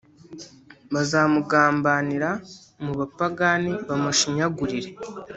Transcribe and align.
Bazamugambanira 0.93 2.29
mu 2.83 2.91
bapagani 2.99 3.71
bamushinyagurire 3.87 4.89